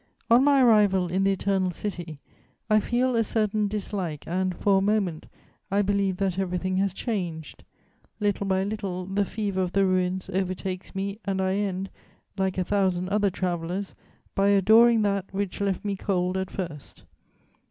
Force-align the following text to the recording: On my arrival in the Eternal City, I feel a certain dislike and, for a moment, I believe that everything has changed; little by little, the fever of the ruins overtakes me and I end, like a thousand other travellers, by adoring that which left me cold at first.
On 0.31 0.43
my 0.43 0.63
arrival 0.63 1.11
in 1.11 1.25
the 1.25 1.31
Eternal 1.31 1.69
City, 1.69 2.17
I 2.71 2.79
feel 2.79 3.15
a 3.15 3.23
certain 3.23 3.67
dislike 3.67 4.23
and, 4.27 4.57
for 4.57 4.79
a 4.79 4.81
moment, 4.81 5.27
I 5.69 5.83
believe 5.83 6.17
that 6.17 6.39
everything 6.39 6.77
has 6.77 6.91
changed; 6.91 7.63
little 8.19 8.47
by 8.47 8.63
little, 8.63 9.05
the 9.05 9.25
fever 9.25 9.61
of 9.61 9.73
the 9.73 9.85
ruins 9.85 10.27
overtakes 10.27 10.95
me 10.95 11.19
and 11.25 11.39
I 11.39 11.53
end, 11.57 11.91
like 12.35 12.57
a 12.57 12.63
thousand 12.63 13.09
other 13.09 13.29
travellers, 13.29 13.93
by 14.33 14.47
adoring 14.47 15.03
that 15.03 15.31
which 15.31 15.61
left 15.61 15.85
me 15.85 15.95
cold 15.95 16.35
at 16.35 16.49
first. 16.49 17.03